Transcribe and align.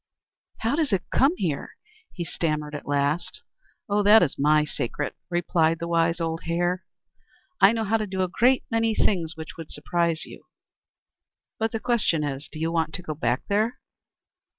"How 0.61 0.75
does 0.75 0.91
it 0.91 1.03
come 1.11 1.35
here?" 1.37 1.75
he 2.11 2.23
stammered, 2.23 2.73
at 2.73 2.87
last. 2.87 3.43
"Oh, 3.87 4.01
that 4.01 4.23
is 4.23 4.33
my 4.39 4.65
secret," 4.65 5.15
replied 5.29 5.77
the 5.77 5.87
wise 5.87 6.19
old 6.19 6.45
Hare. 6.45 6.83
"I 7.61 7.71
know 7.71 7.83
how 7.83 7.97
to 7.97 8.07
do 8.07 8.23
a 8.23 8.27
great 8.27 8.63
many 8.71 8.95
things 8.95 9.35
which 9.37 9.57
would 9.57 9.69
surprise 9.69 10.25
you. 10.25 10.45
But 11.59 11.71
the 11.71 11.79
question 11.79 12.23
is, 12.23 12.49
do 12.51 12.57
you 12.57 12.71
want 12.71 12.95
to 12.95 13.03
go 13.03 13.13
back 13.13 13.43
there?" 13.47 13.79